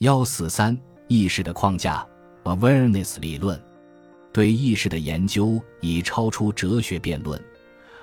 [0.00, 0.74] 幺四三
[1.08, 2.06] 意识的框架
[2.44, 3.62] （awareness 理论）
[4.32, 7.38] 对意识的研究已超出哲学辩论，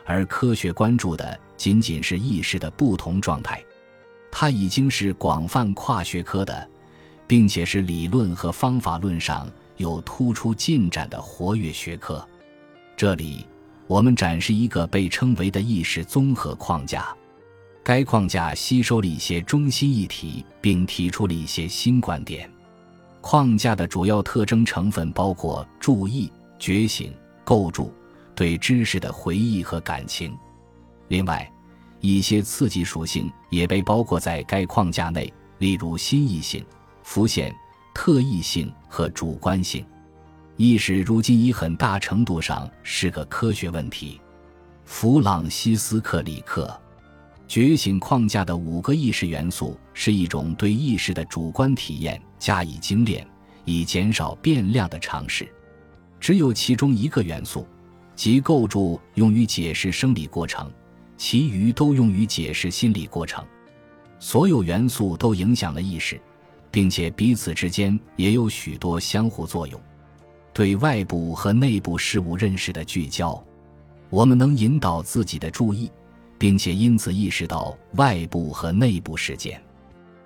[0.05, 3.63] 而科学关注的仅仅是意识的不同状态。
[4.31, 6.69] 它已经是广泛跨学科的，
[7.25, 12.23] 并且是理论和方法论上有突出进展的活跃学科。
[12.95, 13.43] 这里，
[13.87, 17.16] 我们展示一个被称为的意识综合框架。
[17.87, 22.51] 该框架吸收了一些中心议题，并提出了一些新观点。
[23.21, 27.13] 框架的主要特征成分包括注意、觉醒、
[27.45, 27.93] 构筑、
[28.35, 30.37] 对知识的回忆和感情。
[31.07, 31.49] 另外，
[32.01, 36.61] 一些刺激属性也被包括在该框架内，例如新异性、
[37.03, 37.55] 浮现、
[37.95, 39.85] 特异性和主观性。
[40.57, 44.19] 意识如今已很大程度上是个科学问题。
[44.83, 46.77] 弗朗西斯克里克。
[47.47, 53.25] 觉醒框架的五个意识元素是一种对意识的主观体验加以精炼，
[53.63, 55.47] 以减少变量的尝试。
[56.19, 57.65] 只有其中一个元素，
[58.15, 60.69] 即构筑，用于解释生理过程，
[61.15, 63.45] 其余都用于解释心理过程。
[64.19, 66.19] 所有元素都影响了意识，
[66.69, 69.79] 并且彼此之间也有许多相互作用。
[70.53, 73.41] 对外部和内部事物认识的聚焦，
[74.09, 75.89] 我们能引导自己的注意。
[76.37, 79.61] 并且因此意识到外部和内部事件，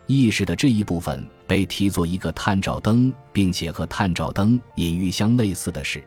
[0.07, 6.03] 意识的这一部分被提作一个探照灯，并且和探照灯隐喻相类似的是，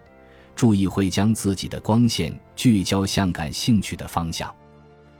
[0.54, 4.54] 注意会将自己的光线聚焦向感兴趣的方向。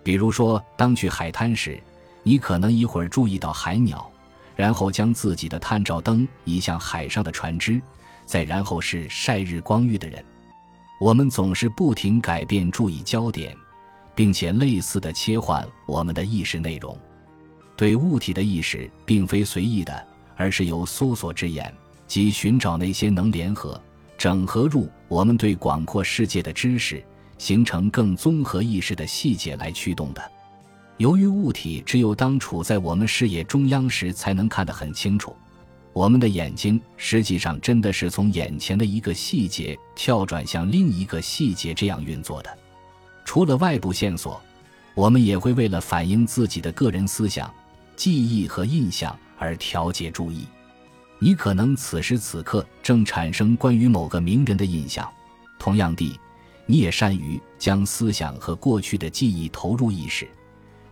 [0.03, 1.81] 比如说，当去海滩时，
[2.23, 4.11] 你可能一会儿注意到海鸟，
[4.55, 7.81] 然后将自己的探照灯移向海上的船只，
[8.27, 10.23] 再然后是晒日光浴的人。
[11.01, 13.57] 我们总是不停改变注意焦点。
[14.15, 16.97] 并且类似的切换我们的意识内容，
[17.77, 20.07] 对物体的意识并非随意的，
[20.37, 21.73] 而是由搜索之眼，
[22.07, 23.81] 即寻找那些能联合、
[24.17, 27.03] 整合入我们对广阔世界的知识，
[27.39, 30.33] 形成更综合意识的细节来驱动的。
[30.99, 35.35] 由于物体只有当处在我们视野中央时才能看得很清楚，
[35.93, 42.59] 我们的眼睛实际上真的是从眼前的一个细节跳转向另一个细节这样运作的。
[43.25, 44.41] 除了外部线索，
[44.95, 47.53] 我们也会为了反映自己的个人思想、
[47.97, 50.47] 记忆和印象而调节注意。
[51.19, 55.11] 你可能此时此刻正产生关于某个名人的印象，
[55.59, 56.19] 同样地，
[56.67, 60.29] 你也善于将思想和过去的记忆投入意识，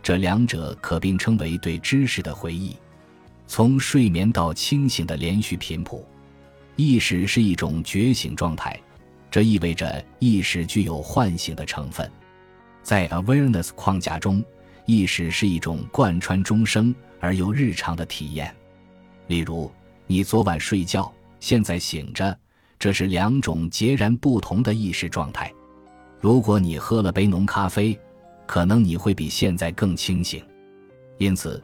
[0.01, 2.75] 这两者可并称为对知识的回忆。
[3.45, 6.05] 从睡眠到清醒的连续频谱，
[6.75, 8.79] 意识是一种觉醒状态，
[9.29, 12.09] 这意味着意识具有唤醒的成分。
[12.83, 14.43] 在 awareness 框架中，
[14.85, 18.53] 意识是一种贯穿终生而又日常的体验。
[19.27, 19.71] 例如，
[20.05, 22.37] 你昨晚睡觉，现在醒着，
[22.77, 25.51] 这是两种截然不同的意识状态。
[26.19, 27.97] 如果你喝了杯浓咖啡，
[28.45, 30.43] 可能你会比现在更清醒。
[31.17, 31.63] 因此，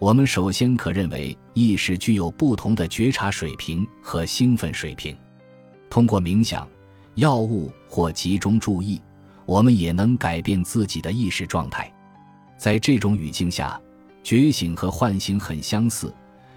[0.00, 5.16] 我们首先可认为意识具有不同的觉察水平和兴奋水平。
[5.88, 6.68] 通过冥想、
[7.14, 9.00] 药物或集中注意。
[9.46, 11.90] 我们也能改变自己的意识状态，
[12.58, 13.80] 在这种语境下，
[14.22, 16.12] 觉醒和唤醒很相似，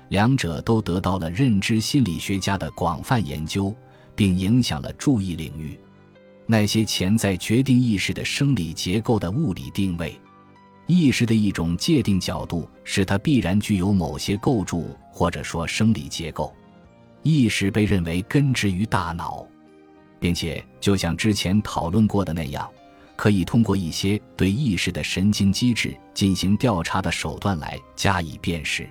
[0.10, 3.74] 两者都得到了认知心理学家的广泛研究，
[4.16, 5.80] 并影响了注意领域。
[6.48, 10.20] 那些潜在决定意识的生理结构的物理定位，
[10.88, 16.52] 意识的一种界定角度是它必然具有某些构筑或者说生理结构。
[17.22, 19.46] 意识被认为根植于大脑，
[20.20, 22.68] 并且就像之前讨论过的那样。
[23.20, 28.90] 可以通过一些对意识的神经机制进行调查的手段来加以辨识。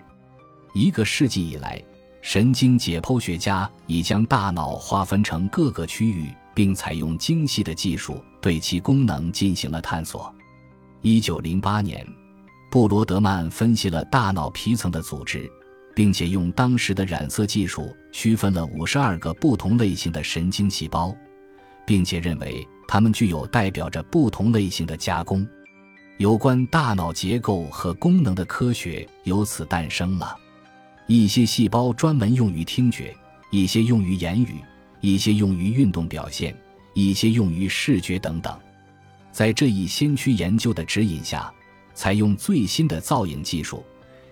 [0.74, 1.82] 一个世纪以来，
[2.20, 10.30] 神经解剖学家已将大脑划分成各个区域，并采用精细的技术对其功能进行了探索。
[11.00, 12.06] 一九零八年，
[12.70, 15.50] 布罗德曼分析了大脑皮层的组织，
[15.94, 21.16] 并且用当时的染色技术区分了五十二个不同类型的神经细胞，
[21.86, 22.68] 并且认为。
[22.90, 25.46] 它们具有代表着不同类型的加工，
[26.16, 30.34] 有关大脑结构和功能的科学由此诞生了。
[31.06, 33.14] 一些细胞专门用于听觉，
[33.50, 34.56] 一些用于言语，
[35.02, 36.56] 一些用于运动表现，
[36.94, 38.58] 一些用于视觉等等。
[39.30, 41.52] 在这一先驱研究的指引下，
[41.92, 43.84] 采用最新的造影技术，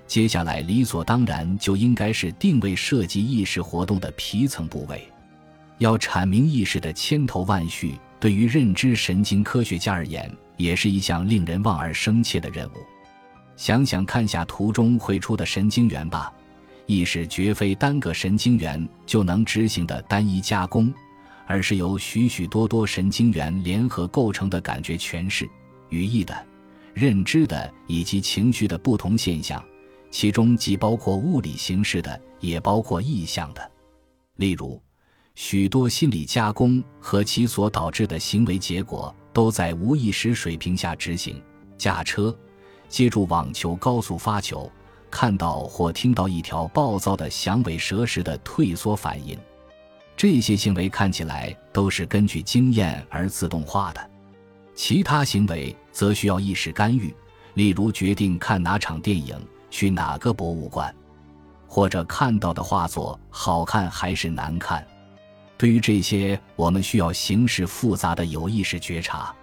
[0.06, 5.06] 接下来理所当然就应该是定位涉及意识活动的皮层部位。
[5.76, 7.96] 要阐明意识的千头万绪。
[8.18, 12.76] 对于认知神经科学家而言，也是一项令人望而生切的任务。
[13.56, 16.32] 想想看下图中绘出的神经元吧，
[16.86, 20.92] 意识绝非单个神经元就能执行的单一加工，
[21.46, 25.48] 而是由许许多多神经元联合构成的感觉诠释、
[25.90, 26.46] 语义的、
[26.92, 29.62] 认知的以及情绪的不同现象，
[30.10, 33.70] 其中既包括物理形式的，也包括意象的。
[34.36, 34.82] 例如，
[35.36, 41.40] 许多心理加工和其所导致的行为结果都在无意识水平下执行。
[41.76, 42.34] 驾车，
[42.88, 44.72] 接住网球高速发球，
[45.10, 49.38] 看到或听到一条暴躁的响尾蛇时的退缩反应，
[50.16, 54.10] 这些行为看起来都是根据经验而自动化的。
[54.74, 57.14] 其他行为则需要意识干预，
[57.52, 59.38] 例如决定看哪场电影、
[59.70, 60.94] 去哪个博物馆，
[61.68, 64.82] 或者看到的画作好看还是难看。
[65.58, 69.34] 对于这些，我们需要形式复杂的有意识觉察。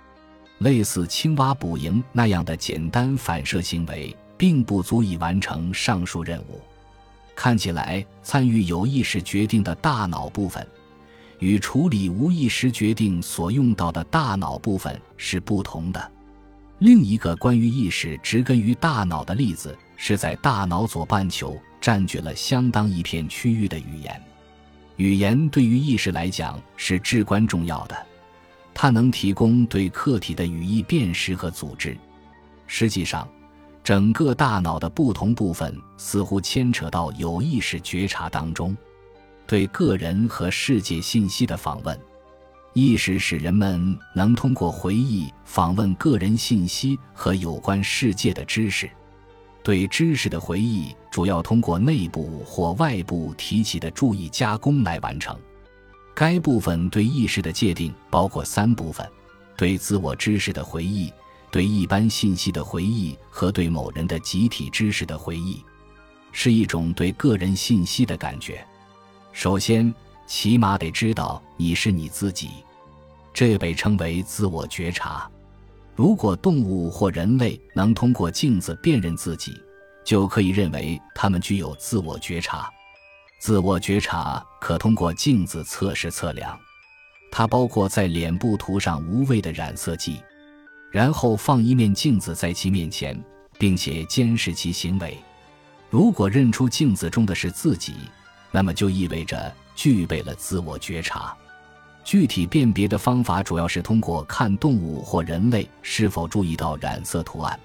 [0.60, 6.62] 类似青蛙捕蝇那样的简单反射行为，并不足以完成上述任务。
[7.36, 10.66] 看起来，参与有意识决定的大脑部分，
[11.40, 16.12] 与处理无意识决定所用到的大脑部分是不同的。
[16.78, 24.22] 另一个关于意识植根于大脑的例子，是在大脑左半球占据了相当一片区域的语言。
[24.98, 27.96] 语言对于意识来讲是至关重要的，
[28.74, 31.98] 它能提供对客体的语义辨识和组织。
[32.68, 33.28] 实际上，
[33.84, 38.76] 整个大脑的不同部分似乎牵扯到有意识觉察当中，
[39.46, 42.00] 对个人和世界信息的访问。
[42.74, 48.90] 意识使人们能通过回忆访问个人信息和有关世界的知识。
[49.64, 55.36] 对知识的回忆主要通过内部或外部提起的注意加工来完成。
[56.14, 59.10] 该部分对意识的界定包括三部分：
[59.56, 61.12] 对自我知识的回忆、
[61.50, 65.64] 对一般信息的回忆和对某人的集体知识的回忆，
[66.32, 68.64] 是一种对个人信息的感觉。
[69.32, 69.92] 首先，
[70.28, 72.50] 起码得知道你是你自己，
[73.34, 75.28] 这被称为自我觉察。
[75.96, 79.62] 如果动物或人类能通过镜子辨认自己，
[80.04, 82.70] 就可以认为他们具有自我觉察。
[83.40, 86.58] 自我觉察可通过镜子测试测量，
[87.32, 90.20] 它包括在脸部涂上无味的染色剂，
[90.92, 93.22] 然后放一面镜子在其面前，
[93.60, 95.18] 并且监视其行为。
[95.90, 97.94] 如果认出镜子中的是自己，
[98.50, 101.38] 那么就意味着具备了自我觉察。
[102.04, 107.58] 具体辨别的方法主要是通过看动物或人类是否注意到染色图案，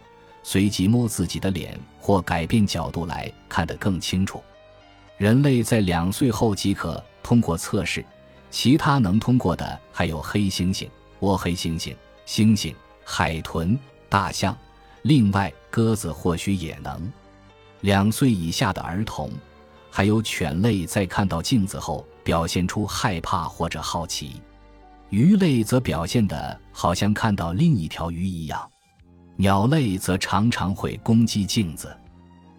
[0.45, 4.43] 随即摸自己的脸或改变角度来看得更清楚。
[5.17, 8.05] 人类在两岁后即可通过测试，
[8.49, 10.89] 其他能通过的还有黑猩猩、
[11.21, 11.95] 倭黑猩猩、
[12.25, 12.73] 猩猩、
[13.05, 13.77] 海豚、
[14.09, 14.57] 大象，
[15.03, 17.13] 另外鸽子或许也能。
[17.81, 19.33] 两岁以下的儿童，
[19.91, 22.07] 还有犬类在看到镜子后。
[22.29, 24.43] 表现出害怕或者好奇，
[25.09, 28.71] 鱼类则表现得好像看到另一条鱼一样，
[29.37, 31.89] 鸟类则常常会攻击镜子。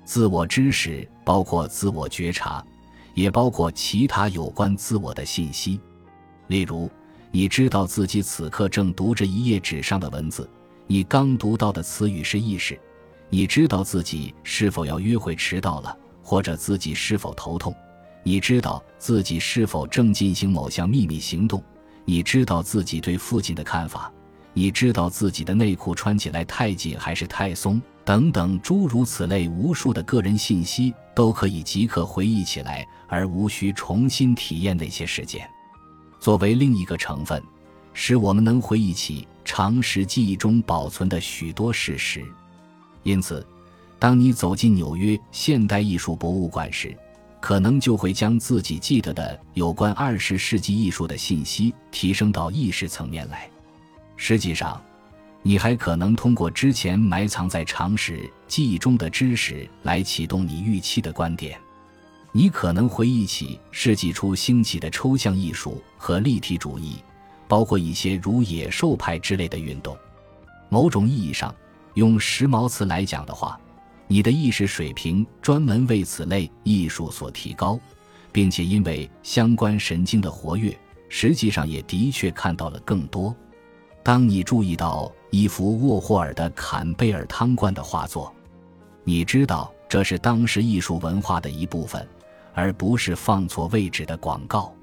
[0.04, 2.66] 自我知识包括自我觉察，
[3.14, 5.80] 也包括其他有关自我的信息，
[6.48, 6.90] 例如，
[7.30, 10.50] 你知道自己此刻正读着一页纸上的文字，
[10.88, 12.76] 你刚读到的词语是意识，
[13.30, 17.72] 你知道自己是否要约会迟到了，或者自己是否头痛。
[18.24, 21.64] 你知道自己是否正进行某项秘密行动？
[22.06, 24.12] 你知道自己对父亲的看法？
[24.54, 27.82] 你知道自己的内裤穿起来太紧还是太松？
[28.04, 35.48] 等等，诸如此类，无数的个人信息都可以即刻回忆起来，而无需重新体验那些事件。
[36.20, 37.42] 作为另一个成分，
[37.94, 42.26] 使我们能回忆起常识记忆中保存的许多事实。
[43.04, 43.46] 因此，
[44.00, 46.98] 当你走进纽约现代艺术博物馆时，
[47.40, 53.50] 可能就会将自己记得的有关二十世纪艺术的信息提升到意识层面来。
[54.18, 54.82] 实际上，
[55.42, 61.58] 你还可能通过之前埋藏在常识记忆中的知识来启动你预期的观点。
[62.32, 66.98] 你可能回忆起世纪初兴起的抽象艺术和立体主义，
[67.48, 69.98] 包括一些如野兽派之类的运动。
[70.68, 71.56] 某种意义上，
[71.96, 73.60] 用时髦词来讲的话。
[74.12, 77.80] 你的意识水平专门为此类艺术所提高，
[78.32, 80.76] 并且因为相关神经的活跃，
[81.10, 83.36] 实际上也的确看到了更多。
[84.02, 88.34] 当你注意到一幅沃霍尔的坎贝尔汤罐的画作，
[89.04, 92.08] 你知道这是当时艺术文化的一部分，
[92.56, 94.74] 而不是放错位置的广告。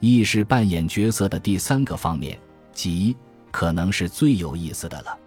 [0.00, 2.38] 意识扮演角色的第三个方面，
[2.72, 3.14] 即
[3.50, 5.18] 可能是最有意思的了，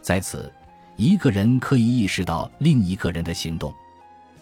[0.00, 0.52] 在此。
[0.96, 3.74] 一个人可以意识到另一个人的行动，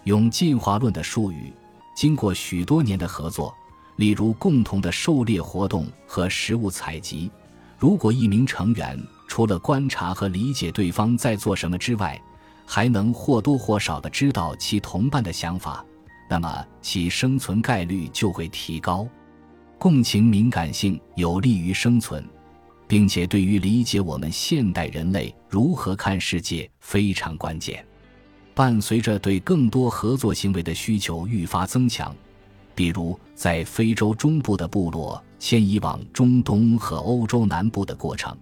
[0.05, 1.53] 用进化论的术语，
[1.95, 3.55] 经过许多年的合作，
[3.97, 7.31] 例如共同的狩猎活动和食物采集，
[7.79, 12.21] 如果一名成员除了观察和理解对方在做什么之外，
[12.67, 15.85] 还能或多或少的知道其同伴的想法，
[16.29, 19.07] 那么其生存概率就会提高。
[19.79, 22.25] 共情敏感性有利于生存，
[22.91, 27.87] 并且对于理解我们现代人类如何看世界非常关键。
[28.53, 32.13] 伴随着对更多合作行为的需求愈发增强，
[32.75, 38.37] 比如在非洲中部的部落迁移往中东和欧洲南部的过程，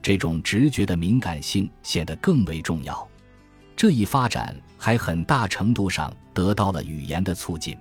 [0.00, 3.06] 这种直觉的敏感性显得更为重要。
[3.76, 7.76] 这一发展还很大程度上得到了语言的促进，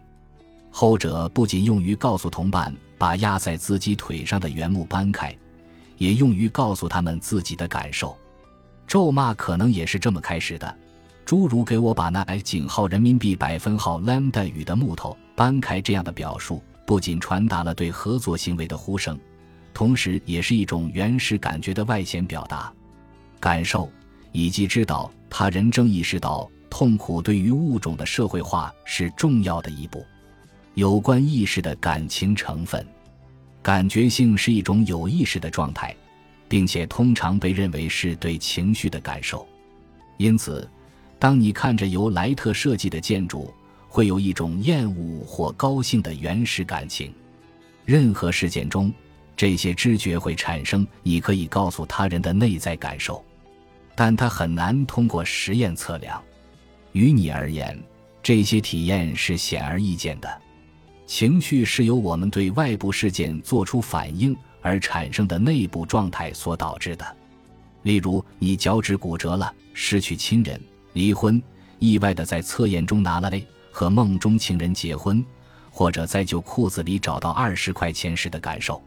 [0.69, 5.33] 后者不仅用于告诉同伴把压在自己腿上的原木搬开，
[6.01, 8.17] 也用于告诉他们自己的感受。
[8.87, 10.75] 咒骂可能也是这么开始的。
[11.23, 19.15] 诸如给我把那井号人民币百分号 lambda 语的木头搬开这样的表述，不仅传达了对合作行为的呼声，
[19.75, 22.73] 同时也是一种原始感觉的外显表达。
[23.39, 23.87] 感受
[24.31, 30.03] 以及知道他人正意识到痛苦对于物种的社会化是重要的一步。
[30.73, 32.83] 有关意识的感情成分，
[33.61, 35.95] 感觉性是一种有意识的状态，
[36.47, 39.47] 并且通常被认为是对情绪的感受，
[40.17, 40.69] 因此。
[41.19, 43.53] 当你看着由莱特设计的建筑，
[43.87, 47.13] 会有一种厌恶或高兴的原始感情。
[47.85, 48.91] 任何事件中，
[49.37, 53.23] 这些知觉会产生你可以告诉他人的内在感受，
[53.93, 56.19] 但它很难通过实验测量。
[56.93, 57.79] 于你而言，
[58.23, 60.41] 这些体验是显而易见的。
[61.13, 67.05] 情绪是由我们对外部事件做出反应而产生的内部状态所导致的。
[67.83, 70.57] 例如，你脚趾骨折了，失去亲人。
[70.93, 71.39] 离婚，
[71.79, 75.21] 意外的在测验中拿了 A，和梦中情人结婚，
[75.69, 78.81] 或者在旧裤子里找到二十块钱时的感受。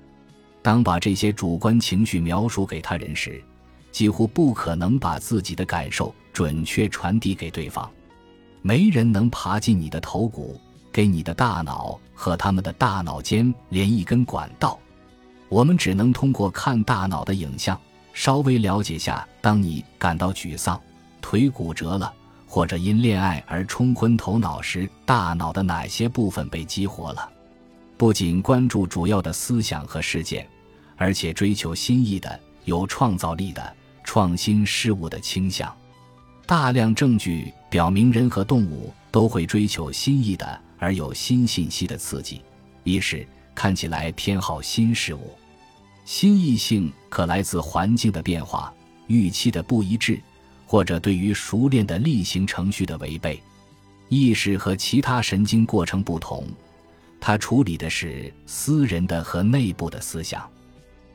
[0.62, 3.45] 当把这些主观情绪描述给他人时，
[3.93, 7.88] 几乎不可能把自己的感受准确传递给对方。
[8.62, 10.59] 没人能爬进你的头骨，
[10.94, 14.78] 给你的大脑和他们的大脑间连一根管道。
[15.48, 17.76] 我们只能通过看大脑的影像，
[18.12, 20.80] 稍微了解下当你感到沮丧。
[21.20, 22.12] 腿骨折了，
[22.46, 27.28] 或者因恋爱而冲昏头脑时，大脑的哪些部分被激活了？
[27.96, 30.46] 不仅关注主要的思想和事件，
[30.96, 33.74] 而且追求新意的、有创造力的、
[34.04, 35.74] 创新事物的倾向。
[36.46, 42.42] 大量证据表明，人和动物都会追求新意的而有新信息的刺激。
[42.82, 45.32] 一是看起来偏好新事物，
[46.04, 48.72] 新异性可来自环境的变化、
[49.06, 50.20] 预期的不一致。
[50.66, 53.40] 或者对于熟练的例行程序的违背，
[54.08, 56.48] 意识和其他神经过程不同，
[57.20, 60.50] 它处理的是私人的和内部的思想。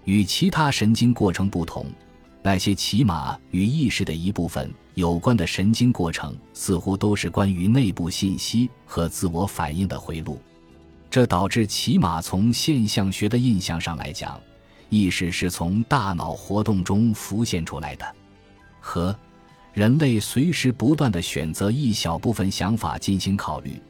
[0.05, 1.87] 与其他神经过程不同，
[2.43, 10.41] 那些起码与意识的一部分有关的神经过程，似乎都是关于内部信息和自我反应的回路。
[11.09, 14.37] 这导致起码从现象学的印象上来讲，
[14.89, 18.05] 意识是从大脑活动中浮现出来的，
[18.81, 19.17] 和。
[19.71, 23.81] 人类随时不断的选择一小部分想法进行考虑，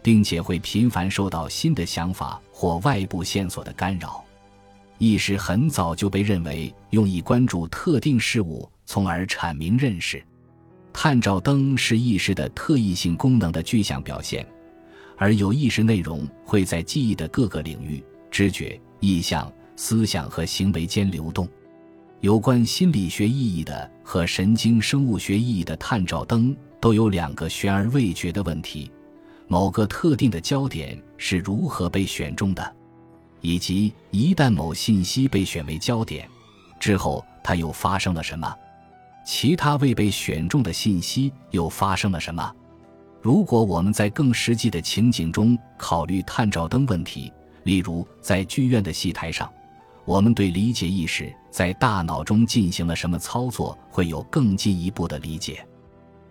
[0.00, 4.22] 并且会频繁受到新的想法或外部线索的干扰。
[4.98, 10.22] 意识很早就被认为用以关注特定事物，从而阐明认识。
[10.92, 14.46] 探照灯是意识的特异性功能的具象表现，
[15.16, 21.48] 而有意识内容会在记忆的各个领域——知觉、意象、思想和行为间流动。
[22.20, 28.90] 有关心理学意义的和神经生物学意义的探照灯都有两个悬而未决的问题：
[29.48, 32.76] 某个特定的焦点是如何被选中的，
[33.40, 36.28] 以及一旦某信息被选为焦点
[36.78, 38.54] 之后，它又发生了什么？
[39.24, 42.52] 其他未被选中的信息又发生了什么？
[43.20, 47.32] 如果我们在更实际的情景中考虑探照灯问题，
[47.64, 49.50] 例如在剧院的戏台上。
[50.04, 55.64] 我们对理解意识在大脑中进行了什么操作会有更进一步的理解。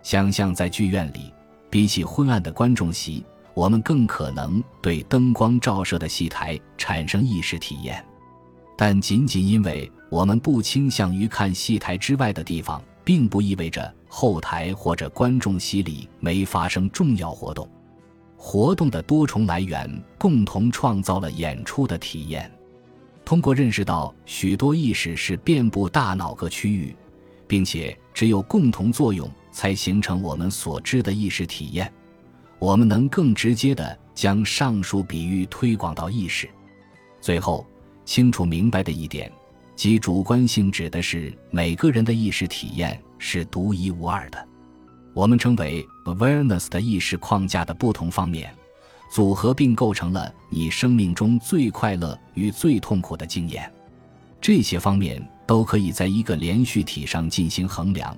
[0.02, 1.32] 想象在剧院里，
[1.70, 8.04] 比起昏暗的观众席，我们更可能对灯光照射的戏台产生意识体验。
[8.76, 17.66] 但仅仅因为我们不倾向于看戏台之外的地方，并不意味着后台或者观众席里没发生重要活动。
[18.36, 22.52] 活动的多重来源共同创造了演出的体验。
[23.24, 26.94] 通过认识到许多意识是遍布大脑各区域，
[27.46, 31.90] 并且只有共同作用才形成我们所知的意识体验，
[32.58, 36.46] 我们能更直接地将上述比喻推广到意识。
[37.18, 37.66] 最后，
[38.04, 39.32] 清楚明白的一点，
[39.82, 44.38] 即主观性指的是每个人的意识体验是独一无二的。
[45.12, 48.54] 我们称为 awareness 的意识框架的不同方面，
[49.10, 53.68] 组合并构成了你生命中最快乐与最痛苦的经验。
[54.40, 58.16] 这些方面都可以在一个连续体上进行衡量，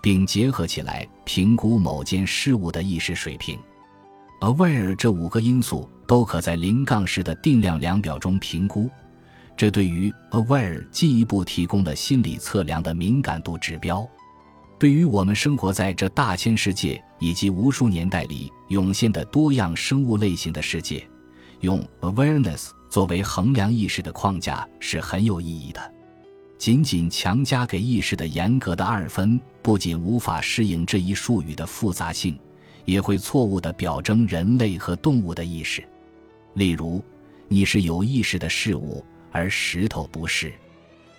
[0.00, 3.58] 并结合起来评估某件事物的意识水平。
[4.40, 8.88] aware 这五个因素都可在零杠式的定量量表中评估，
[9.56, 14.08] 这对于 aware 进一步提供了心理测量的敏感度指标。
[14.78, 21.06] 对于我们生活在这大千世界以及无数年代里涌现的多样生物类型的世界，
[21.60, 25.94] 用 awareness 作为衡量意识的框架是很有意义的。
[26.58, 32.36] 仅仅强加给意识的严格的二分，不仅无法适应这一术语的复杂性，
[32.84, 35.84] 也会错误地表征人类和动物的意识。
[36.54, 37.00] 例如，
[37.48, 40.52] 你是有意识的事物，而石头不是。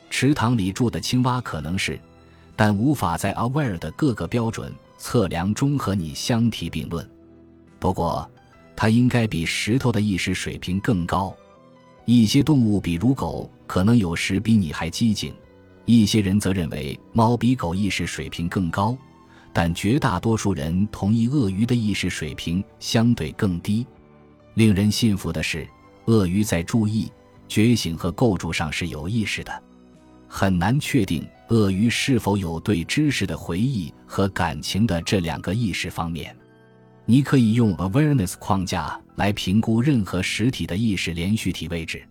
[0.09, 1.99] 池塘里住的青蛙可能是。
[2.55, 7.09] 但无法在 aware 的各个标准测量中和你相提并论。
[7.79, 8.29] 不过，
[8.75, 11.35] 它应该比石头的意识水平更高。
[12.05, 15.33] 一些动物，比如狗，可能有时比你还机警；
[15.85, 18.95] 一些人则认为猫比狗意识水平更高。
[19.51, 23.83] 但绝大多数人同意鳄鱼的意识水平相对更低。
[24.53, 25.67] 令人信服的是，
[26.05, 27.11] 鳄鱼在注意、
[27.47, 29.63] 觉醒和构筑上是有意识的。
[30.27, 31.27] 很难确定。
[31.49, 36.35] 鳄鱼是否有对知识的回忆和感情的这两个意识方面？
[37.05, 42.01] 你可以用 awareness 框架来评估任何实体的意识连续体位置。